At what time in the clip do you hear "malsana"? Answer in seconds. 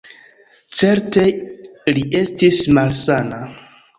2.79-3.45